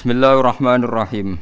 Bismillahirrahmanirrahim. 0.00 1.36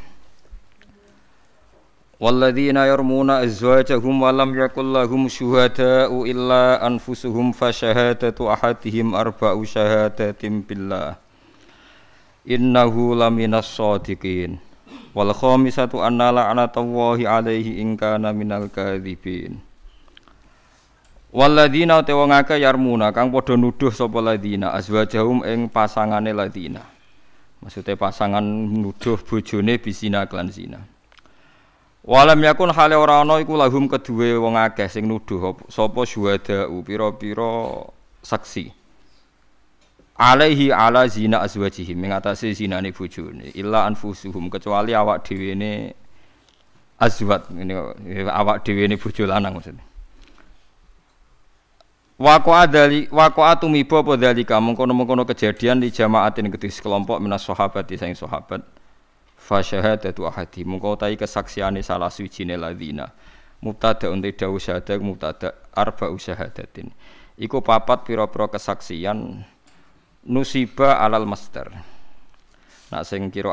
Walladzina 2.19 2.90
yarmuna 2.90 3.38
azwajahum 3.46 4.19
wa 4.19 4.35
lam 4.35 4.51
yakul 4.51 4.83
lahum 4.83 5.31
syuhada'u 5.31 6.27
illa 6.27 6.83
anfusuhum 6.83 7.54
fa 7.54 7.71
syahadatu 7.71 8.51
ahadihim 8.51 9.15
arba'u 9.15 9.63
syahadatin 9.63 10.67
billah. 10.67 11.22
Innahu 12.42 13.15
laminas 13.15 13.71
shadiqin. 13.71 14.59
Wal 15.15 15.31
khamisatu 15.38 16.02
anna 16.02 16.34
la'natallahi 16.34 17.30
alaihi 17.30 17.79
in 17.79 17.95
kana 17.95 18.34
minal 18.34 18.66
kadzibin. 18.66 19.62
Walladzina 21.30 22.02
te 22.02 22.11
wong 22.11 22.34
yarmuna 22.59 23.15
kang 23.15 23.30
padha 23.30 23.55
nuduh 23.55 23.95
sapa 23.95 24.19
ladina 24.19 24.75
azwajahum 24.75 25.46
ing 25.46 25.70
pasangane 25.70 26.34
ladina. 26.34 26.98
Maksudnya 27.58 27.98
pasangan 27.98 28.44
nuduh 28.44 29.18
bojone 29.18 29.82
bisina 29.82 30.26
klan 30.30 30.46
zina. 30.50 30.78
Walam 32.06 32.38
yakun 32.40 32.70
hale 32.70 32.94
ora 32.94 33.20
ana 33.20 33.42
iku 33.42 33.58
lahum 33.58 33.90
kedue 33.90 34.38
wong 34.38 34.54
akeh 34.54 34.86
sing 34.86 35.10
nuduh 35.10 35.58
sapa 35.66 36.06
syuhada 36.06 36.70
pira-pira 36.86 37.82
saksi. 38.22 38.70
Alaihi 40.18 40.70
ala 40.74 41.06
zina 41.06 41.42
azwajihim 41.42 41.98
ing 41.98 42.10
atase 42.14 42.50
zinane 42.54 42.90
bojone 42.94 43.54
illa 43.54 43.86
anfusuhum 43.86 44.50
kecuali 44.50 44.95
awak 44.95 45.26
dhewe 45.26 45.54
ne 45.54 45.95
azwat 46.98 47.50
ini 47.54 47.74
awak 48.26 48.66
dhewe 48.66 48.86
ne 48.90 48.96
bojo 48.98 49.26
lanang 49.26 49.54
maksudnya. 49.59 49.88
Wako 52.18 52.50
adali 52.50 53.06
wako 53.14 53.46
atumiba 53.46 54.02
apa 54.02 54.18
dalika? 54.18 54.59
Mengkono-mengkono 54.59 55.22
kejadian 55.22 55.78
di 55.78 55.95
jamaatin 55.95 56.50
kedhi 56.50 56.66
kelompok 56.82 57.22
minas 57.22 57.46
sahabat 57.46 57.87
sang 57.95 58.10
sahabat. 58.10 58.66
Fa 59.38 59.62
syahadatu 59.62 60.26
ahadi. 60.26 60.66
Mengko 60.66 60.98
tai 60.98 61.15
kesaksiane 61.15 61.78
salah 61.78 62.10
suwijine 62.10 62.59
ladina. 62.59 63.15
Mubtada 63.62 64.11
unti 64.11 64.34
dawu 64.34 64.59
syahadat 64.59 64.98
mubtada 64.98 65.55
arba 65.75 66.11
usyahadatin 66.15 66.95
iku 67.39 67.62
papat 67.62 68.06
pira-pira 68.06 68.50
kesaksian 68.50 69.47
nusiba 70.27 70.98
alal 70.98 71.27
master 71.27 71.71
nak 72.91 73.03
sing 73.03 73.31
kira 73.34 73.50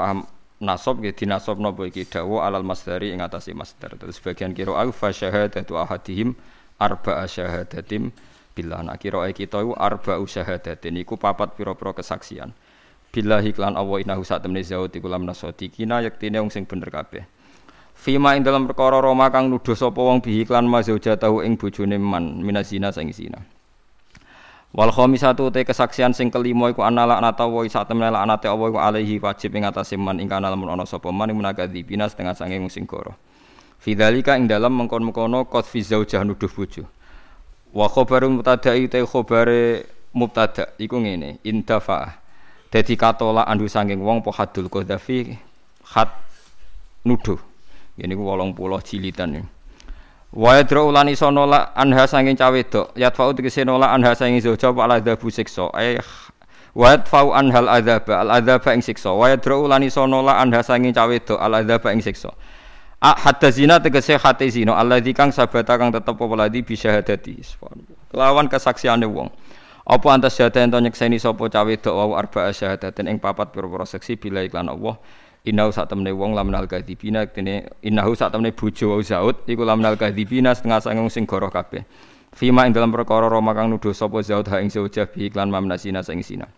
nasab 0.62 1.02
nggih 1.02 1.14
dinasab 1.14 1.58
napa 1.58 1.90
iki? 1.90 2.06
Dawu 2.06 2.38
alal 2.42 2.62
masdari 2.62 3.18
ing 3.18 3.22
atase 3.22 3.54
master 3.58 3.98
terus 3.98 4.22
bagian 4.22 4.54
kira 4.54 4.78
au 4.78 4.94
fa 4.94 5.10
syahadatu 5.10 5.74
ahadihim 5.78 6.38
arba 6.78 7.26
syahadatim 7.26 8.14
billah 8.56 8.82
nak 8.82 9.04
kira 9.04 9.28
kita 9.36 9.60
iku 9.60 9.76
arba 9.76 10.18
usyahadatin 10.24 10.96
iku 11.04 11.20
papat 11.20 11.60
pira-pira 11.60 11.92
kesaksian 11.92 12.56
billahi 13.12 13.52
klan 13.52 13.76
Allah 13.76 14.00
innahu 14.00 14.24
sak 14.24 14.48
temne 14.48 14.64
zaut 14.64 14.96
iku 14.96 15.12
lam 15.12 15.28
nasodikina 15.28 16.00
yektine 16.00 16.40
wong 16.40 16.50
sing 16.50 16.64
bener 16.64 16.88
kabeh 16.88 17.28
Fima 17.96 18.36
ing 18.36 18.44
dalam 18.44 18.68
perkara 18.68 19.00
Roma 19.00 19.32
kang 19.32 19.48
nuduh 19.48 19.72
sapa 19.72 19.98
wong 19.98 20.20
bihi 20.20 20.44
klan 20.44 20.68
tahu 20.68 21.40
ing 21.48 21.56
bojone 21.56 21.96
man 21.96 22.44
minazina 22.44 22.92
sing 22.92 23.08
zina. 23.16 23.40
Wal 24.76 24.92
khamisatu 24.92 25.48
te 25.48 25.64
kesaksian 25.64 26.12
sing 26.12 26.28
kelima 26.28 26.68
iku 26.68 26.84
anala 26.84 27.16
anata 27.16 27.48
wa 27.48 27.64
sak 27.64 27.88
temne 27.88 28.12
anate 28.12 28.52
Allah 28.52 28.68
iku 28.68 28.80
alaihi 28.84 29.24
wajib 29.24 29.56
ing 29.56 29.64
atase 29.64 29.96
man 29.96 30.20
ing 30.20 30.28
kana 30.28 30.52
lamun 30.52 30.68
ana 30.68 30.84
sapa 30.84 31.08
man 31.16 31.32
munakadzi 31.32 31.88
bina 31.88 32.12
setengah 32.12 32.36
sange 32.36 32.60
sing 32.68 32.84
goro. 32.84 33.16
Fidzalika 33.80 34.36
ing 34.36 34.52
dalam 34.52 34.76
mengkon-mengkono 34.76 35.48
qad 35.48 35.64
fi 35.64 35.80
zaujah 35.80 36.28
nuduh 36.28 36.52
bojo. 36.52 36.84
Wa 37.76 37.92
khabarun 37.92 38.40
mubtada'i 38.40 38.88
te 38.88 39.04
khabare 39.04 39.84
mubtada 40.16 40.72
iku 40.80 40.96
ngene 41.04 41.44
indafa 41.44 42.24
Dadi 42.72 42.96
katola 43.00 43.48
andu 43.48 43.72
sanging 43.72 44.04
wong 44.04 44.20
po 44.20 44.36
hadul 44.36 44.68
qadhafi 44.68 45.32
hat 45.96 46.12
nuduh. 47.08 47.40
Ini 47.96 48.12
ku 48.12 48.28
80 48.28 48.52
jilidan 48.84 49.30
ya. 49.32 49.44
Wa 50.36 50.60
yadra 50.60 50.84
ulani 50.84 51.16
la 51.16 51.72
anha 51.72 52.04
sanging 52.04 52.36
cawe 52.36 52.60
dok. 52.68 52.92
Yatfa'u 53.00 53.32
tegese 53.32 53.64
nola 53.64 53.96
anha 53.96 54.12
sanging 54.12 54.44
zauja 54.44 54.76
wa 54.76 54.92
adzabu 54.92 55.32
siksa. 55.32 55.72
Ay 55.72 55.96
wa 56.76 56.92
yadfa'u 56.92 57.32
anhal 57.32 57.72
adzaba 57.72 58.28
al 58.28 58.44
adzaba 58.44 58.76
ing 58.76 58.84
siksa. 58.84 59.16
Wa 59.16 59.32
yadra 59.32 59.56
ulani 59.56 59.88
la 59.88 60.34
anha 60.44 60.60
sanging 60.60 60.92
cawe 60.92 61.16
dok 61.16 61.40
al 61.40 61.64
adzaba 61.64 61.96
ing 61.96 62.04
siksa. 62.04 62.36
Hatta 63.06 63.54
zina 63.54 63.78
tegese 63.78 64.18
hati 64.18 64.50
zina 64.50 64.74
alladzi 64.82 65.14
kang 65.14 65.30
sabata 65.30 65.78
kang 65.78 65.94
tetep 65.94 66.18
apa 66.18 66.34
ladi 66.34 66.66
bisyahadati. 66.66 67.38
Kelawan 68.10 68.50
kesaksiane 68.50 69.06
wong. 69.06 69.30
Apa 69.86 70.08
antas 70.10 70.34
syahadaten 70.34 70.74
to 70.74 70.82
nyekseni 70.82 71.22
sapa 71.22 71.46
cawe 71.46 71.74
dok 71.78 71.94
wau 71.94 72.18
arba'a 72.18 72.50
syahadaten 72.50 73.06
ing 73.06 73.22
papat 73.22 73.54
pira-pira 73.54 73.86
seksi 73.86 74.18
bila 74.18 74.42
iklan 74.42 74.66
Allah 74.66 74.98
Innahu 75.46 75.70
sak 75.70 75.94
temne 75.94 76.10
wong 76.10 76.34
lamnal 76.34 76.66
kadzibina 76.66 77.30
kene 77.30 77.70
innahu 77.86 78.18
sak 78.18 78.34
temne 78.34 78.50
bojo 78.50 78.98
wa 78.98 78.98
zaud 78.98 79.46
iku 79.46 79.62
lamnal 79.62 79.94
kadzibina 79.94 80.58
setengah 80.58 80.82
sangung 80.82 81.14
sing 81.14 81.30
goroh 81.30 81.54
kabeh. 81.54 81.86
Fima 82.34 82.66
ing 82.66 82.74
dalam 82.74 82.90
perkara 82.90 83.30
Roma 83.30 83.54
kang 83.54 83.70
nuduh 83.70 83.94
sapa 83.94 84.26
zaud 84.26 84.50
ha 84.50 84.58
ing 84.58 84.74
zaujah 84.74 85.06
bi 85.06 85.30
iklan 85.30 85.54
mamnasina 85.54 86.02
sing 86.02 86.26
sina. 86.26 86.50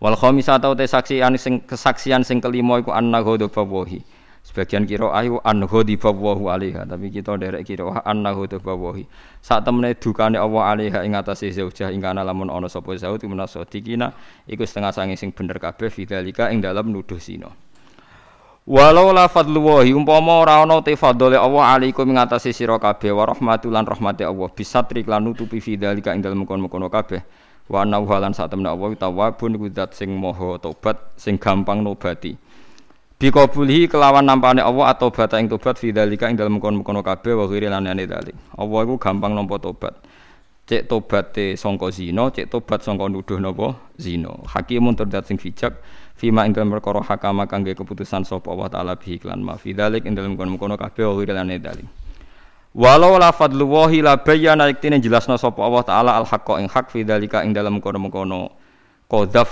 Wal 0.00 0.16
khamisatu 0.16 0.72
te 0.72 0.88
saksian 0.88 1.36
sing 1.36 1.60
kesaksian 1.68 2.24
sing 2.24 2.40
kelima 2.40 2.80
iku 2.80 2.96
annahu 2.96 3.36
wahi. 3.44 4.00
Sebagian 4.46 4.86
kira 4.86 5.10
ayu 5.10 5.42
anhu 5.42 5.82
di 5.82 5.98
bawahu 5.98 6.46
alaiha, 6.46 6.86
tapi 6.86 7.10
kita 7.10 7.34
derek 7.34 7.66
kira 7.66 7.98
annahu 8.06 8.46
di 8.46 8.54
bawahi. 8.62 9.02
Saat 9.42 9.66
temene 9.66 9.98
dukane 9.98 10.38
Allah 10.38 10.70
alaiha 10.70 11.02
ing 11.02 11.18
atase 11.18 11.50
zaujah 11.50 11.90
ing 11.90 11.98
kana 11.98 12.22
lamun 12.22 12.46
ana 12.46 12.70
sapa 12.70 12.94
menaso 13.26 13.58
dikina 13.66 14.14
iku 14.46 14.62
setengah 14.62 14.94
sange 14.94 15.18
sing 15.18 15.34
bener 15.34 15.58
kabeh 15.58 15.90
fidzalika 15.90 16.54
ing 16.54 16.62
dalam 16.62 16.94
nuduh 16.94 17.18
sino. 17.18 17.50
Walau 18.70 19.10
la 19.10 19.26
fadlullahi 19.26 19.90
umpama 19.90 20.38
ora 20.38 20.62
ana 20.62 20.78
te 20.78 20.94
fadhole 20.94 21.34
Allah 21.34 21.74
alaikum 21.74 22.06
ing 22.06 22.14
atase 22.22 22.54
sira 22.54 22.78
kabeh 22.78 23.10
wa 23.10 23.26
lan 23.26 23.82
rahmate 23.82 24.22
Allah 24.22 24.46
bisatri 24.54 25.02
lan 25.02 25.26
nutupi 25.26 25.58
fidzalika 25.58 26.14
ing 26.14 26.22
dalem 26.22 26.46
kono-kono 26.46 26.86
kabeh. 26.86 27.18
Wa 27.66 27.82
annahu 27.82 28.06
lan 28.14 28.30
sak 28.30 28.54
temene 28.54 28.70
Allah 28.70 28.94
tawwabun 28.94 29.58
kudat 29.58 29.90
sing 29.90 30.14
maha 30.14 30.54
tobat 30.62 31.18
sing 31.18 31.34
gampang 31.34 31.82
nobati. 31.82 32.45
Bikabulhi 33.16 33.88
kelawan 33.88 34.28
nampane 34.28 34.60
Allah 34.60 34.92
atau 34.92 35.08
bata 35.08 35.40
ing 35.40 35.48
tobat 35.48 35.80
fidzalika 35.80 36.28
ing 36.28 36.36
dalem 36.36 36.60
kono-kono 36.60 37.00
kabeh 37.00 37.32
wa 37.32 37.48
ghiri 37.48 37.64
lanane 37.72 38.04
dalik. 38.04 38.36
Allah 38.52 38.78
iku 38.84 39.00
gampang 39.00 39.32
nampa 39.32 39.56
tobat. 39.56 39.96
Cek 40.68 40.84
tobate 40.84 41.56
sangka 41.56 41.88
zina, 41.88 42.28
cek 42.28 42.52
tobat 42.52 42.84
sangka 42.84 43.08
nuduh 43.08 43.40
napa 43.40 43.72
zina. 43.96 44.36
Hakimun 44.44 44.92
terdat 45.00 45.24
sing 45.24 45.40
bijak 45.40 45.80
fima 46.12 46.44
ing 46.44 46.52
dalem 46.52 46.76
perkara 46.76 47.00
hakama 47.00 47.48
kangge 47.48 47.72
keputusan 47.72 48.28
sapa 48.28 48.52
Allah 48.52 48.68
taala 48.68 48.92
bi 49.00 49.16
iklan 49.16 49.40
ma 49.40 49.56
fidzalik 49.56 50.04
ing 50.04 50.12
dalem 50.12 50.36
kono-kono 50.36 50.76
kabeh 50.76 51.08
wa 51.08 51.16
ghiri 51.16 51.32
lanane 51.32 51.56
dalik. 51.56 51.88
Walau 52.76 53.16
la 53.16 53.32
fadlullahi 53.32 54.04
la 54.04 54.20
bayyana 54.20 54.68
iktine 54.68 55.00
jelasna 55.00 55.40
sapa 55.40 55.64
Allah 55.64 55.88
taala 55.88 56.20
al 56.20 56.28
haqqa 56.28 56.60
ing 56.60 56.68
hak 56.68 56.92
fidzalika 56.92 57.40
ing 57.48 57.56
dalem 57.56 57.80
kono-kono 57.80 58.52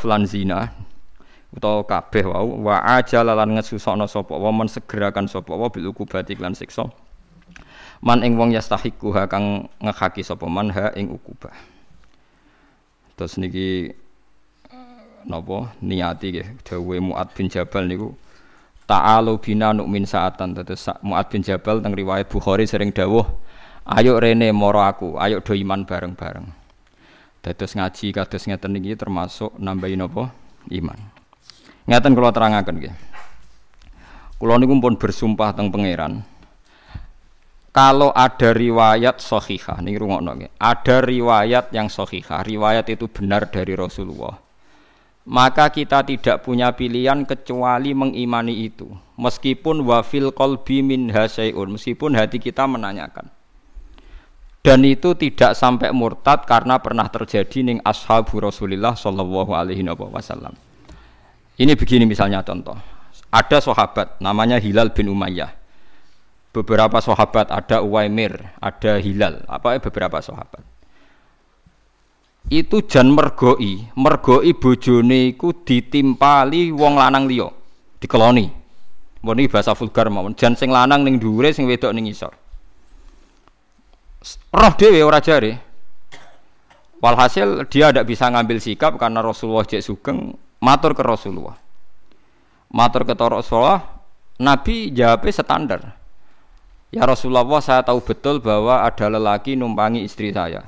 lan 0.05 0.23
zina 0.29 0.69
utawa 1.55 1.87
kabeh 1.87 2.27
wau 2.27 2.67
wa 2.67 2.83
ajala 2.99 3.39
lan 3.39 3.55
ngesusokno 3.55 4.11
sapa 4.11 4.35
wa 4.35 4.51
men 4.51 4.67
segerakan 4.67 5.31
sapa 5.31 5.55
wa 5.55 5.71
bil 5.71 5.95
ukubati 5.95 6.35
lan 6.35 6.53
siksa. 6.59 6.91
Man 8.03 8.21
ing 8.27 8.35
wong 8.37 8.53
yastahiku 8.53 9.15
ha 9.15 9.31
kang 9.31 9.71
ngehaki 9.79 10.27
sapa 10.27 10.51
man 10.51 10.75
ha 10.75 10.91
ing 10.99 11.15
ukubah. 11.15 11.55
Terus 13.15 13.39
niki 13.39 13.95
napa? 15.25 15.73
Niati 15.79 16.35
nggih 16.35 16.49
dawuhe 16.67 16.99
Muad 16.99 17.31
bin 17.33 17.47
Jabal 17.47 17.87
niku 17.87 18.13
ta'alu 18.91 19.39
bina 19.39 19.71
nu'min 19.71 20.05
saatan. 20.05 20.59
Terus 20.59 20.91
Muad 21.07 21.31
bin 21.31 21.47
Jabal 21.47 21.79
teng 21.81 21.95
riwayat 21.95 22.27
Bukhari 22.27 22.67
sering 22.67 22.91
dawuh 22.91 23.25
ayo 23.87 24.19
rene 24.19 24.51
moro 24.51 24.83
aku 24.83 25.17
ayo 25.23 25.39
do 25.39 25.55
iman 25.55 25.87
bareng-bareng. 25.87 26.51
Dados 27.47 27.79
ngaji 27.79 28.11
kados 28.11 28.43
ngeten 28.51 28.75
niki 28.75 28.99
termasuk 28.99 29.55
nambahin 29.63 30.03
napa? 30.03 30.35
Iman 30.73 31.14
Ngeten 31.85 32.17
kula 32.17 32.33
terangaken 32.33 32.81
nggih. 32.81 32.95
Kula 34.41 34.57
niku 34.57 34.77
pun 34.81 34.97
bersumpah 34.97 35.53
teng 35.53 35.69
pangeran. 35.69 36.25
Kalau 37.75 38.15
ada 38.15 38.55
riwayat 38.55 39.19
sahihah, 39.19 39.83
nih 39.83 39.99
rungokno 39.99 40.31
nggih. 40.39 40.53
Ada 40.63 41.03
riwayat 41.03 41.75
yang 41.75 41.91
sahihah, 41.91 42.47
riwayat 42.47 42.87
itu 42.87 43.11
benar 43.11 43.51
dari 43.51 43.75
Rasulullah. 43.75 44.39
Maka 45.25 45.73
kita 45.73 46.05
tidak 46.05 46.45
punya 46.45 46.71
pilihan 46.71 47.25
kecuali 47.25 47.97
mengimani 47.97 48.69
itu. 48.69 48.87
Meskipun 49.17 49.83
wafil 49.83 50.31
kolbi 50.31 50.85
min 50.85 51.11
hasyai'un, 51.11 51.75
meskipun 51.75 52.15
hati 52.15 52.39
kita 52.39 52.69
menanyakan. 52.69 53.33
Dan 54.65 54.81
itu 54.85 55.13
tidak 55.13 55.53
sampai 55.53 55.93
murtad 55.93 56.49
karena 56.49 56.81
pernah 56.81 57.05
terjadi 57.13 57.61
ning 57.61 57.79
ashabu 57.85 58.41
Rasulullah 58.41 58.97
sallallahu 58.97 59.53
alaihi 59.53 59.85
wasallam. 59.85 60.57
Ini 61.55 61.79
begini 61.79 62.03
misalnya 62.03 62.43
contoh. 62.43 62.75
Ada 63.31 63.63
sahabat 63.63 64.19
namanya 64.19 64.59
Hilal 64.59 64.91
bin 64.91 65.11
Umayyah. 65.11 65.55
Beberapa 66.55 67.03
sahabat 67.03 67.51
ada 67.51 67.83
Uwaimir, 67.83 68.39
ada 68.63 68.99
Hilal, 68.99 69.43
apa 69.51 69.79
beberapa 69.83 70.23
sahabat. 70.23 70.63
Itu 72.47 72.85
jan 72.87 73.11
mergoi, 73.11 73.91
mergoi 73.99 74.55
bojone 74.55 75.35
iku 75.35 75.65
ditimpali 75.65 76.71
wong 76.71 76.95
lanang 77.01 77.27
liya. 77.27 77.49
dikeloni. 78.05 78.47
Iki 79.25 79.49
bahasa 79.49 79.73
vulgar 79.73 80.13
mawon. 80.13 80.37
Jan 80.37 80.53
sing 80.53 80.69
lanang 80.69 81.01
ning 81.01 81.17
dhuwure 81.17 81.49
sing 81.57 81.65
wedok 81.65 81.97
ning 81.97 82.13
isor. 82.13 82.37
Roh 84.53 84.73
dhewe 84.77 85.01
ora 85.01 85.25
jare. 85.25 85.57
Walhasil 87.01 87.65
dia 87.73 87.89
tidak 87.89 88.05
bisa 88.05 88.29
ngambil 88.29 88.61
sikap 88.61 89.01
karena 89.01 89.25
Rasulullah 89.25 89.65
cek 89.65 89.81
sugeng 89.81 90.37
matur 90.65 90.97
ke 90.97 91.05
Rasulullah. 91.05 91.61
Matur 92.73 93.05
ke 93.05 93.13
Rasulullah, 93.13 93.85
Nabi 94.41 94.89
jawabnya 94.97 95.31
standar. 95.31 95.81
Ya 96.89 97.05
Rasulullah, 97.05 97.45
saya 97.61 97.85
tahu 97.85 98.01
betul 98.01 98.41
bahwa 98.41 98.81
ada 98.81 99.13
lelaki 99.13 99.55
numpangi 99.55 100.09
istri 100.09 100.33
saya. 100.33 100.65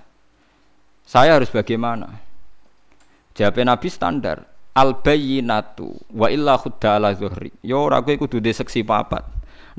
Saya 1.06 1.38
harus 1.38 1.48
bagaimana? 1.48 2.20
Jawabnya 3.32 3.72
Nabi 3.74 3.88
standar. 3.88 4.44
Al 4.76 4.92
bayyinatu 4.92 5.88
wa 6.12 6.28
illa 6.28 6.60
khudda 6.60 7.00
ala 7.00 7.16
zuhri. 7.16 7.48
Ya 7.64 7.80
ora 7.80 8.04
kowe 8.04 8.12
kudu 8.12 8.44
seksi 8.44 8.84
papat. 8.84 9.24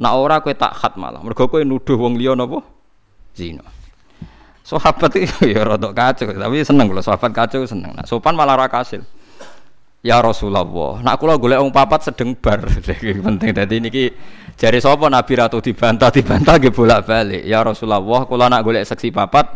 Nak 0.01 0.13
ora 0.17 0.41
kowe 0.41 0.49
tak 0.57 0.73
khat 0.73 0.97
malah. 0.97 1.21
Mergo 1.21 1.45
kowe 1.45 1.61
nuduh 1.61 2.01
wong 2.01 2.17
liya 2.17 2.33
napa? 2.33 2.65
Zina. 3.37 3.61
Sahabat 4.65 5.15
itu 5.15 5.47
ya 5.53 5.63
rada 5.63 5.93
kacau, 5.93 6.33
tapi 6.33 6.59
seneng 6.65 6.89
kalau 6.91 6.99
sahabat 7.05 7.31
kacau 7.31 7.63
seneng. 7.63 7.93
Nah, 7.93 8.03
sopan 8.03 8.33
malah 8.33 8.57
ra 8.57 8.67
kasil. 8.67 9.05
Ya 10.05 10.21
Rasulullah, 10.21 11.01
nak 11.01 11.17
kula 11.17 11.41
golek 11.41 11.57
wong 11.57 11.73
papat 11.73 12.13
sedeng 12.13 12.37
bar. 12.37 12.63
penting 13.25 13.49
dadi 13.49 13.81
niki 13.81 14.13
jari 14.53 14.77
sapa 14.77 15.09
Nabi 15.09 15.33
ratu 15.33 15.57
dibantah 15.57 16.13
dibantah 16.13 16.55
nggih 16.61 16.71
bolak-balik. 16.71 17.43
Ya 17.43 17.65
Rasulullah, 17.65 18.23
kula 18.29 18.45
nak 18.47 18.61
golek 18.61 18.85
seksi 18.85 19.09
papat 19.09 19.49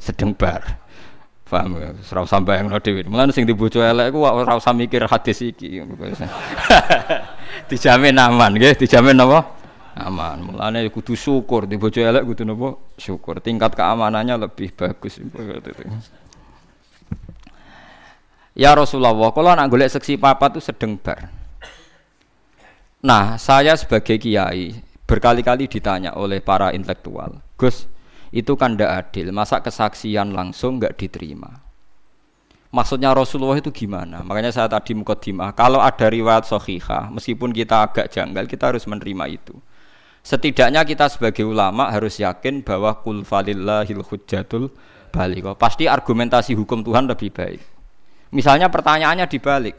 sedeng 0.00 0.32
bar. 0.32 0.82
Paham 1.52 1.76
ya? 1.76 1.92
Ora 1.92 2.24
usah 2.24 2.40
bayangno 2.40 2.80
dhewe. 2.80 3.04
Mulane 3.04 3.28
sing 3.28 3.44
dibojo 3.44 3.84
elek 3.84 4.08
iku 4.08 4.24
ora 4.24 4.56
usah 4.56 4.72
mikir 4.72 5.04
hadis 5.04 5.44
iki. 5.44 5.84
dijamin 7.68 8.16
aman 8.16 8.56
nggih, 8.56 8.72
dijamin 8.80 9.20
apa? 9.20 9.60
aman. 10.00 10.40
Mulane 10.48 10.88
kudu 10.88 11.12
syukur 11.12 11.68
di 11.68 11.76
bojo 11.76 12.00
elek 12.00 12.24
kudu 12.24 12.48
napa? 12.48 12.80
Syukur. 12.96 13.44
Tingkat 13.44 13.76
keamanannya 13.76 14.48
lebih 14.48 14.72
bagus 14.72 15.20
Ya 18.52 18.76
Rasulullah, 18.76 19.16
kalau 19.32 19.56
nak 19.56 19.68
golek 19.72 19.88
seksi 19.88 20.20
papa 20.20 20.52
itu 20.52 20.60
sedeng 20.60 21.00
bar. 21.00 21.32
Nah, 23.00 23.40
saya 23.40 23.72
sebagai 23.74 24.20
kiai 24.20 24.76
berkali-kali 25.08 25.66
ditanya 25.66 26.12
oleh 26.14 26.44
para 26.44 26.70
intelektual, 26.76 27.40
Gus, 27.56 27.88
itu 28.28 28.52
kan 28.54 28.76
tidak 28.76 29.08
adil, 29.08 29.32
masa 29.32 29.64
kesaksian 29.64 30.36
langsung 30.36 30.76
nggak 30.78 31.00
diterima? 31.00 31.64
Maksudnya 32.72 33.12
Rasulullah 33.12 33.60
itu 33.60 33.68
gimana? 33.72 34.24
Makanya 34.24 34.52
saya 34.52 34.68
tadi 34.68 34.96
mukaddimah, 34.96 35.52
kalau 35.52 35.80
ada 35.80 36.08
riwayat 36.08 36.48
sohihah, 36.48 37.12
meskipun 37.12 37.52
kita 37.52 37.88
agak 37.88 38.12
janggal, 38.12 38.48
kita 38.48 38.72
harus 38.72 38.84
menerima 38.88 39.28
itu. 39.32 39.56
Setidaknya 40.22 40.86
kita 40.86 41.10
sebagai 41.10 41.42
ulama 41.42 41.90
harus 41.90 42.20
yakin 42.20 42.62
bahwa 42.62 42.94
kul 43.02 43.26
falillahil 43.26 44.06
hujjatul 44.06 44.70
balik. 45.10 45.44
Pasti 45.58 45.90
argumentasi 45.90 46.54
hukum 46.54 46.80
Tuhan 46.80 47.10
lebih 47.10 47.34
baik. 47.34 47.71
Misalnya 48.32 48.72
pertanyaannya 48.72 49.28
dibalik. 49.28 49.76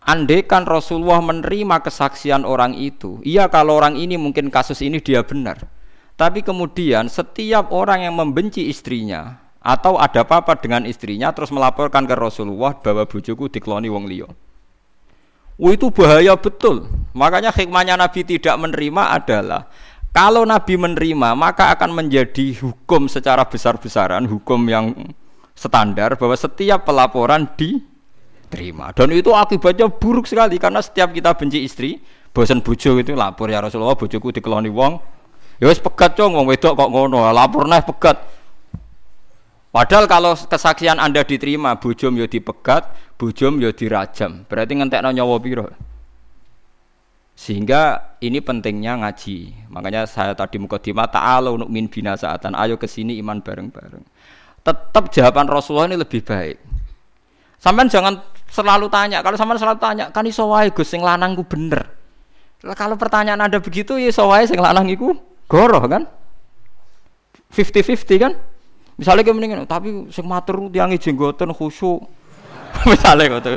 Andaikan 0.00 0.64
Rasulullah 0.64 1.20
menerima 1.20 1.84
kesaksian 1.84 2.44
orang 2.44 2.72
itu, 2.72 3.20
iya 3.20 3.48
kalau 3.52 3.76
orang 3.76 4.00
ini 4.00 4.16
mungkin 4.16 4.48
kasus 4.48 4.80
ini 4.80 5.00
dia 5.00 5.20
benar. 5.24 5.60
Tapi 6.16 6.44
kemudian 6.44 7.08
setiap 7.08 7.72
orang 7.72 8.04
yang 8.04 8.16
membenci 8.16 8.68
istrinya 8.68 9.40
atau 9.60 10.00
ada 10.00 10.24
apa-apa 10.24 10.56
dengan 10.56 10.88
istrinya 10.88 11.32
terus 11.36 11.52
melaporkan 11.52 12.08
ke 12.08 12.16
Rasulullah 12.16 12.76
bahwa 12.76 13.04
bujuku 13.04 13.52
dikloni 13.52 13.92
wong 13.92 14.08
liya. 14.08 14.28
Oh, 15.60 15.68
itu 15.68 15.92
bahaya 15.92 16.32
betul. 16.40 16.88
Makanya 17.12 17.52
hikmahnya 17.52 18.00
Nabi 18.00 18.24
tidak 18.24 18.56
menerima 18.56 19.20
adalah 19.20 19.68
kalau 20.16 20.48
Nabi 20.48 20.80
menerima 20.80 21.36
maka 21.36 21.76
akan 21.76 21.92
menjadi 21.92 22.56
hukum 22.64 23.06
secara 23.06 23.44
besar-besaran, 23.44 24.24
hukum 24.24 24.58
yang 24.64 24.96
standar 25.60 26.16
bahwa 26.16 26.32
setiap 26.32 26.88
pelaporan 26.88 27.44
diterima. 27.52 28.96
Dan 28.96 29.12
itu 29.12 29.36
akibatnya 29.36 29.92
buruk 29.92 30.24
sekali 30.24 30.56
karena 30.56 30.80
setiap 30.80 31.12
kita 31.12 31.36
benci 31.36 31.60
istri, 31.60 32.00
bosan 32.32 32.64
bojo 32.64 32.96
itu 32.96 33.12
lapor 33.12 33.52
ya 33.52 33.60
Rasulullah 33.60 33.92
bojoku 33.92 34.32
dikeloni 34.32 34.72
wong. 34.72 34.96
Ya 35.60 35.68
wis 35.68 35.76
pegat 35.76 36.16
cong 36.16 36.32
wong 36.32 36.48
wedok 36.48 36.72
kok 36.72 36.88
ngono, 36.88 37.28
lapor 37.36 37.68
nah 37.68 37.84
pegat. 37.84 38.16
Padahal 39.70 40.08
kalau 40.10 40.32
kesaksian 40.34 40.98
Anda 40.98 41.22
diterima, 41.22 41.78
bujum 41.78 42.16
yo 42.18 42.26
dipegat, 42.26 42.90
bujum 43.20 43.60
yo 43.62 43.70
dirajam. 43.70 44.42
Berarti 44.48 44.72
ngentekno 44.74 45.14
nyawa 45.14 45.36
piro? 45.38 45.70
Sehingga 47.38 48.16
ini 48.18 48.42
pentingnya 48.42 48.98
ngaji. 48.98 49.70
Makanya 49.70 50.10
saya 50.10 50.34
tadi 50.34 50.58
mukadimah 50.58 51.06
ta'ala 51.06 51.54
untuk 51.54 51.70
min 51.70 51.86
bina 51.86 52.18
saatan. 52.18 52.58
Ayo 52.58 52.82
ke 52.82 52.90
sini 52.90 53.14
iman 53.22 53.38
bareng-bareng. 53.38 54.02
Tetap 54.60 55.08
jawaban 55.08 55.48
Rasulullah 55.48 55.88
ini 55.88 55.96
lebih 55.96 56.20
baik. 56.20 56.60
Sampai 57.60 57.88
jangan 57.88 58.20
selalu 58.50 58.88
tanya. 58.88 59.20
Kalau 59.20 59.36
sampean 59.38 59.60
selalu 59.60 59.78
tanya, 59.80 60.04
kan 60.10 60.24
iso 60.26 60.48
wae 60.50 60.68
Gus 60.72 60.88
sing 60.90 61.00
lanang 61.00 61.38
bener. 61.44 61.86
Kalau 62.60 62.96
pertanyaan 63.00 63.40
Anda 63.40 63.56
begitu 63.62 63.96
ya 63.96 64.12
iso 64.12 64.28
wae 64.28 64.44
sing 64.44 64.60
lanang 64.60 64.88
iku 64.92 65.16
goroh 65.48 65.80
kan? 65.84 66.04
50-50 67.52 68.20
kan? 68.20 68.32
Misalnya 69.00 69.24
kayak 69.24 69.36
mendingan, 69.36 69.64
tapi 69.64 70.12
sing 70.12 70.28
matur 70.28 70.68
tiangi 70.68 71.00
jenggoten 71.00 71.56
khusyuk. 71.56 72.04
Misalnya 72.90 73.40
gitu. 73.40 73.56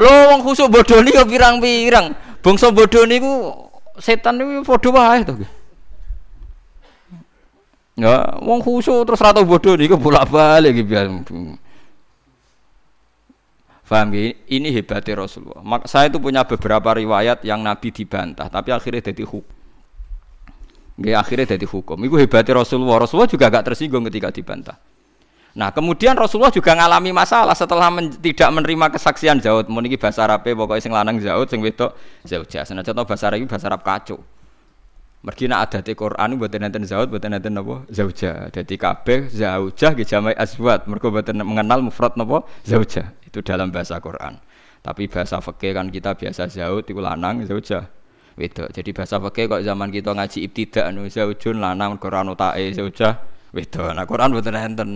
Lo 0.00 0.12
wong 0.32 0.40
khusyuk 0.44 0.72
bodoh 0.72 1.04
nih 1.04 1.12
pirang-pirang. 1.24 2.16
Bangsa 2.40 2.72
bodoh 2.72 3.04
niku 3.04 3.52
setan 4.00 4.40
niku 4.40 4.64
padha 4.64 4.88
wae 4.92 5.20
to. 5.24 5.34
Ya, 7.96 8.36
wong 8.44 8.60
khusyuk 8.60 9.08
terus 9.08 9.24
rata 9.24 9.40
bodoh 9.40 9.72
niku 9.72 9.96
bolak-balik 9.96 10.76
gitu 10.76 10.88
biar. 10.92 11.08
Faham 13.86 14.12
ya? 14.12 14.36
Ini 14.52 14.68
hebatnya 14.68 15.24
Rasulullah. 15.24 15.64
Mak 15.64 15.88
saya 15.88 16.12
itu 16.12 16.20
punya 16.20 16.44
beberapa 16.44 16.92
riwayat 16.92 17.40
yang 17.46 17.64
Nabi 17.64 17.88
dibantah, 17.94 18.52
tapi 18.52 18.74
akhirnya 18.74 19.00
jadi 19.00 19.24
hukum. 19.24 19.56
Nggih 21.00 21.16
akhirnya 21.16 21.56
jadi 21.56 21.64
hukum. 21.64 21.96
Iku 22.04 22.20
hebatnya 22.20 22.60
Rasulullah. 22.60 23.00
Rasulullah 23.00 23.30
juga 23.30 23.48
gak 23.48 23.72
tersinggung 23.72 24.04
ketika 24.12 24.28
dibantah. 24.28 24.76
Nah, 25.56 25.72
kemudian 25.72 26.12
Rasulullah 26.20 26.52
juga 26.52 26.76
ngalami 26.76 27.16
masalah 27.16 27.56
setelah 27.56 27.88
men 27.88 28.12
tidak 28.12 28.52
menerima 28.52 28.92
kesaksian 28.92 29.40
Zaud. 29.40 29.72
Mau 29.72 29.80
niki 29.80 29.96
bahasa 29.96 30.28
Arab 30.28 30.44
pokoknya 30.44 30.84
sing 30.84 30.92
lanang 30.92 31.16
Zaud, 31.16 31.48
sing 31.48 31.64
wedok 31.64 31.96
Zaujah. 32.28 32.68
Senajan 32.68 32.92
bahasa 32.92 33.32
Arab 33.32 33.48
bahasa 33.48 33.66
Arab 33.72 33.80
kacau. 33.80 34.20
Mergi 35.24 35.48
nak 35.48 35.72
di 35.82 35.92
Quran 35.96 36.38
buat 36.38 36.52
nanti 36.54 36.78
Zaud, 36.86 37.10
buat 37.10 37.24
nanti 37.24 37.48
napa 37.50 37.82
Zaujah. 37.90 38.52
Jadi 38.52 38.74
kabeh 38.76 39.32
Zaujah 39.32 39.90
nggih 39.96 40.06
jamai 40.06 40.34
azwat. 40.36 40.86
Mergo 40.86 41.10
buatan 41.10 41.42
mengenal 41.42 41.82
mufrad 41.82 42.14
napa 42.14 42.46
Zaujah. 42.62 43.16
Itu 43.24 43.42
dalam 43.42 43.72
bahasa 43.72 43.98
Quran. 43.98 44.38
Tapi 44.84 45.10
bahasa 45.10 45.42
fikih 45.42 45.74
kan 45.74 45.90
kita 45.90 46.14
biasa 46.14 46.46
Zaud 46.46 46.86
itu 46.86 47.00
lanang 47.00 47.42
Zaujah 47.42 47.96
wedok. 48.36 48.68
Jadi 48.70 48.90
bahasa 48.92 49.16
fikih 49.18 49.44
kok 49.48 49.62
zaman 49.64 49.88
kita 49.88 50.12
ngaji 50.12 50.38
ibtidak 50.46 50.84
anu 50.92 51.08
zaujun 51.08 51.58
lanang 51.58 51.96
Quran 51.96 52.36
tae 52.36 52.70
zaujah 52.76 53.24
wedok. 53.50 53.96
Nah 53.96 54.04
Quran 54.04 54.30
mboten 54.36 54.54
enten. 54.54 54.90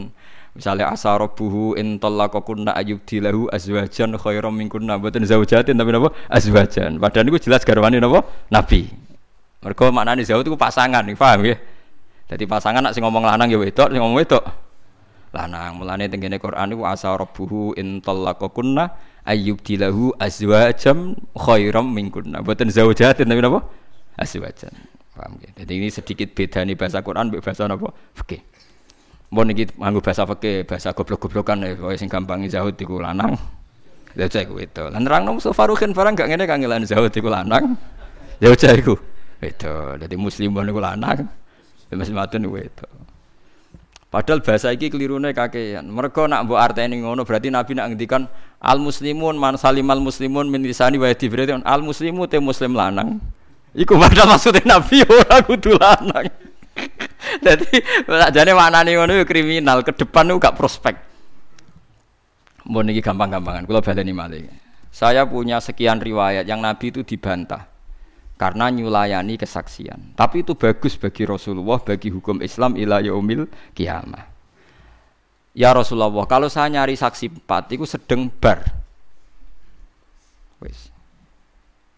Misalnya 0.50 0.90
asa 0.90 1.14
rabbuhu 1.14 1.78
in 1.78 2.02
talaqakunna 2.02 2.74
dilahu 3.06 3.46
azwajan 3.54 4.18
khairam 4.18 4.50
minkunna 4.50 4.98
mboten 4.98 5.24
zaujatin 5.24 5.78
tapi 5.78 5.90
napa 5.94 6.10
azwajan. 6.28 7.00
Padahal 7.00 7.24
niku 7.26 7.38
jelas 7.40 7.64
garwane 7.64 8.02
napa 8.02 8.26
Nabi. 8.52 9.09
Mergo 9.60 9.92
maknane 9.92 10.24
zauj 10.24 10.44
itu 10.44 10.56
pasangan, 10.56 11.04
nih, 11.04 11.16
paham 11.16 11.44
ya? 11.44 11.56
Jadi 12.32 12.44
pasangan 12.48 12.80
nak 12.80 12.96
sing 12.96 13.04
ngomong 13.04 13.26
lanang 13.28 13.52
ya 13.52 13.58
wedok, 13.60 13.92
sing 13.92 14.00
ngomong 14.00 14.16
wedok 14.16 14.44
lanang. 15.30 15.78
Mulane 15.78 16.10
tengene 16.10 16.42
Quran 16.42 16.74
niku 16.74 16.86
asa 16.86 17.14
rabbuhu 17.14 17.74
ayyub 19.26 19.58
dilahu 19.60 20.16
azwajam 20.16 21.16
khairam 21.36 21.86
minkunna 21.92 22.40
boten 22.40 22.72
zaujatin 22.72 23.28
tapi 23.28 23.40
napa 23.44 23.60
azwajan 24.16 24.72
paham 25.12 25.36
ya 25.44 25.50
jadi 25.62 25.72
ini 25.76 25.88
sedikit 25.92 26.32
beda 26.32 26.64
nih 26.64 26.76
bahasa 26.76 27.04
Quran 27.04 27.28
bahasa 27.28 27.68
napa 27.68 27.92
fikih 28.16 28.42
Mau 29.30 29.46
niki 29.46 29.62
nganggo 29.78 30.02
bahasa 30.02 30.26
fikih, 30.26 30.66
bahasa 30.66 30.90
goblok-goblokan 30.90 31.62
ya, 31.62 31.78
sing 31.94 32.10
gampang 32.10 32.42
zahud 32.50 32.74
iku 32.74 32.98
lanang. 32.98 33.38
Lha 34.18 34.26
cek 34.26 34.50
kuwi 34.50 34.66
to. 34.66 34.90
Lan 34.90 35.06
nerangno 35.06 35.38
musuh 35.38 35.54
Farukin 35.54 35.94
barang 35.94 36.18
gak 36.18 36.34
ngene 36.34 36.50
kangelan 36.50 36.82
zahud 36.82 37.14
iku 37.14 37.30
lanang. 37.30 37.78
Cek 38.42 38.82
iku. 38.82 38.98
Itu, 39.40 39.96
jadi 39.96 40.14
muslim 40.20 40.52
niku 40.52 40.80
lanang. 40.84 41.24
Mas 41.90 42.12
matun 42.12 42.44
niku 42.44 42.60
itu. 42.60 42.86
Padahal 44.10 44.42
bahasa 44.42 44.74
iki 44.74 44.90
kelirune 44.92 45.32
kakean. 45.32 45.86
Mereka 45.86 46.26
nak 46.26 46.44
mbok 46.44 46.58
arteni 46.58 46.98
ngono 46.98 47.22
berarti 47.22 47.48
Nabi 47.48 47.78
nak 47.78 47.94
ngendikan 47.94 48.26
al 48.58 48.82
muslimun 48.82 49.38
man 49.38 49.54
salimal 49.54 50.02
muslimun 50.02 50.50
min 50.50 50.66
lisani 50.66 50.98
wa 50.98 51.06
yadi 51.06 51.30
al 51.62 51.80
muslimu 51.80 52.26
te 52.26 52.42
muslim 52.42 52.74
lanang. 52.74 53.22
Iku 53.70 53.94
padahal 53.94 54.34
maksudnya 54.34 54.66
Nabi 54.66 55.06
ora 55.06 55.38
kudu 55.46 55.78
lanang. 55.78 56.26
Jadi 57.46 57.70
jane 58.34 58.50
maknane 58.50 58.90
ngono 58.98 59.22
kriminal, 59.22 59.86
ke 59.86 59.94
depan 59.94 60.26
gak 60.42 60.58
prospek. 60.58 60.98
Mbon 62.66 62.90
iki 62.90 63.02
gampang-gampangan, 63.02 63.62
kula 63.62 63.78
baleni 63.78 64.10
malih. 64.10 64.50
Saya 64.90 65.22
punya 65.22 65.62
sekian 65.62 66.02
riwayat 66.02 66.50
yang 66.50 66.58
Nabi 66.58 66.90
itu 66.90 67.06
dibantah 67.06 67.69
karena 68.40 68.72
nyulayani 68.72 69.36
kesaksian. 69.36 70.16
Tapi 70.16 70.40
itu 70.40 70.56
bagus 70.56 70.96
bagi 70.96 71.28
Rasulullah, 71.28 71.76
bagi 71.76 72.08
hukum 72.08 72.40
Islam 72.40 72.72
ila 72.80 73.04
yaumil 73.04 73.44
kiamah. 73.76 74.24
Ya 75.52 75.76
Rasulullah, 75.76 76.24
kalau 76.24 76.48
saya 76.48 76.72
nyari 76.72 76.96
saksi 76.96 77.36
empat, 77.36 77.76
itu 77.76 77.84
sedang 77.84 78.32
bar. 78.32 78.64
Wes. 80.64 80.88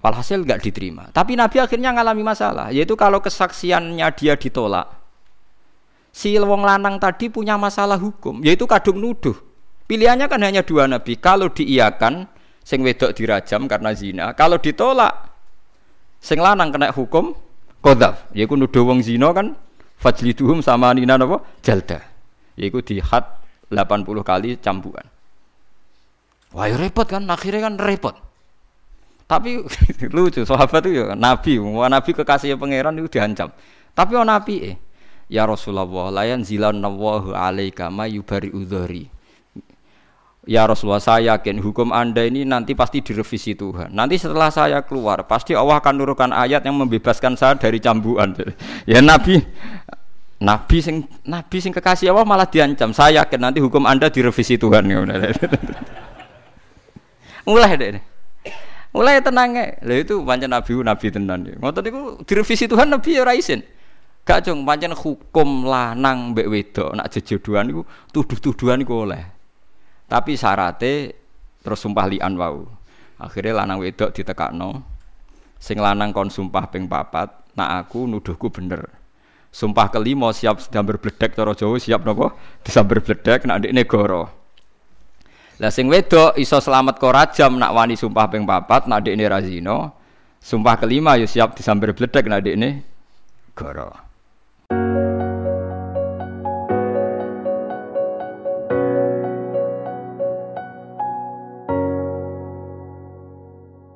Walhasil 0.02 0.42
nggak 0.42 0.66
diterima. 0.66 1.14
Tapi 1.14 1.38
Nabi 1.38 1.62
akhirnya 1.62 1.94
ngalami 1.94 2.26
masalah, 2.26 2.74
yaitu 2.74 2.98
kalau 2.98 3.22
kesaksiannya 3.22 4.08
dia 4.18 4.34
ditolak, 4.34 4.90
si 6.10 6.34
wong 6.34 6.66
lanang 6.66 6.98
tadi 6.98 7.30
punya 7.30 7.54
masalah 7.54 8.02
hukum, 8.02 8.42
yaitu 8.42 8.66
kadung 8.66 8.98
nuduh. 8.98 9.38
Pilihannya 9.86 10.26
kan 10.26 10.42
hanya 10.42 10.66
dua 10.66 10.90
Nabi. 10.90 11.14
Kalau 11.22 11.54
diiakan, 11.54 12.26
sing 12.66 12.82
wedok 12.82 13.14
dirajam 13.14 13.70
karena 13.70 13.94
zina. 13.94 14.26
Kalau 14.34 14.58
ditolak, 14.58 15.31
sing 16.22 16.38
lanang 16.38 16.70
kena 16.70 16.94
hukum 16.94 17.34
kodaf. 17.82 18.30
Yaitu 18.30 18.54
nuduh 18.54 18.86
wong 18.86 19.02
zina 19.02 19.34
kan 19.34 19.58
fajliduhum 19.98 20.62
sama 20.62 20.94
nina 20.94 21.18
napa 21.18 21.42
jalda. 21.60 22.00
Yaitu 22.54 23.02
had 23.02 23.26
80 23.68 24.06
kali 24.22 24.54
cambukan. 24.62 25.04
Wah 26.52 26.68
ya 26.68 26.76
repot 26.76 27.08
kan, 27.08 27.24
akhirnya 27.24 27.72
kan 27.72 27.74
repot. 27.80 28.12
Tapi 29.24 29.64
lucu, 30.16 30.44
sahabat 30.44 30.84
itu 30.84 31.00
ya 31.00 31.16
nabi, 31.16 31.56
wah 31.56 31.88
nabi 31.88 32.12
kekasih 32.12 32.60
pangeran 32.60 33.00
itu 33.00 33.08
diancam. 33.16 33.48
Tapi 33.96 34.12
oh 34.20 34.24
nabi 34.28 34.72
eh, 34.72 34.76
ya 35.32 35.48
Rasulullah, 35.48 36.12
layan 36.12 36.44
zilan 36.44 36.76
nawahu 36.76 37.32
alaika 37.32 37.88
ma 37.88 38.04
yubari 38.04 38.52
udhari. 38.52 39.08
Ya 40.42 40.66
Rasulullah, 40.66 40.98
saya 40.98 41.38
yakin 41.38 41.62
hukum 41.62 41.94
anda 41.94 42.26
ini 42.26 42.42
nanti 42.42 42.74
pasti 42.74 42.98
direvisi 42.98 43.54
Tuhan. 43.54 43.94
Nanti 43.94 44.18
setelah 44.18 44.50
saya 44.50 44.82
keluar, 44.82 45.22
pasti 45.22 45.54
Allah 45.54 45.78
akan 45.78 45.94
nurunkan 46.02 46.34
ayat 46.34 46.66
yang 46.66 46.74
membebaskan 46.82 47.38
saya 47.38 47.54
dari 47.54 47.78
cambuan. 47.78 48.34
Ya 48.90 48.98
Nabi, 48.98 49.38
Nabi 50.42 50.82
sing 50.82 51.06
Nabi 51.22 51.62
sing 51.62 51.70
kekasih 51.70 52.10
Allah 52.10 52.26
malah 52.26 52.50
diancam. 52.50 52.90
Saya 52.90 53.22
yakin 53.22 53.38
nanti 53.38 53.62
hukum 53.62 53.86
anda 53.86 54.10
direvisi 54.10 54.58
Tuhan. 54.58 54.82
Mulai 57.46 57.72
deh. 57.78 58.02
Mulai 58.92 59.24
tenangnya, 59.24 59.80
lah 59.80 59.96
itu 60.04 60.20
pancen 60.20 60.52
nabi 60.52 60.76
nabi 60.84 61.06
tenan. 61.08 61.48
Ngoten 61.48 61.80
niku 61.80 62.00
direvisi 62.28 62.68
Tuhan 62.68 62.92
nabi 62.92 63.16
ya 63.16 63.24
ora 63.24 63.32
isin. 63.32 63.64
Gak 64.28 64.44
cung 64.44 64.68
pancen 64.68 64.92
hukum 64.92 65.64
lanang 65.64 66.36
mbek 66.36 66.44
wedok 66.44 66.92
nak 66.92 67.08
jejodohan 67.08 67.72
niku 67.72 67.88
tuduh-tuduhan 68.12 68.84
niku 68.84 69.08
oleh. 69.08 69.31
Tapi 70.12 70.36
syaratnya 70.36 71.16
terus 71.64 71.80
sumpah 71.80 72.04
lian 72.04 72.36
wau. 72.36 72.68
Akhirnya 73.16 73.64
lanang 73.64 73.80
wedok 73.80 74.12
ditekakno. 74.12 74.84
Sing 75.56 75.80
lanang 75.80 76.12
kon 76.12 76.28
sumpah 76.28 76.68
ping 76.68 76.84
papat, 76.84 77.32
nak 77.56 77.88
aku 77.88 78.04
nuduhku 78.04 78.52
bener. 78.52 78.92
Sumpah 79.48 79.88
kelima 79.88 80.28
siap 80.36 80.60
sedang 80.60 80.84
berbledek 80.84 81.32
cara 81.32 81.56
Jawa 81.56 81.80
siap 81.80 82.04
napa? 82.04 82.36
Disambar 82.60 83.00
bledek 83.00 83.48
nak 83.48 83.64
ndekne 83.64 83.88
goro. 83.88 84.28
Lah 85.60 85.72
sing 85.72 85.88
wedok 85.88 86.36
iso 86.36 86.60
selamat 86.60 87.00
kok 87.00 87.12
rajam 87.12 87.56
nak 87.56 87.72
wani 87.72 87.96
sumpah 87.96 88.28
ping 88.28 88.44
papat 88.44 88.84
nak 88.88 89.08
dekne 89.08 89.24
razino. 89.32 89.96
Sumpah 90.44 90.76
kelima 90.76 91.16
ya 91.16 91.24
siap 91.24 91.56
disambar 91.56 91.96
bledek 91.96 92.28
nak 92.28 92.44
dekne 92.44 92.84
goro. 93.56 93.96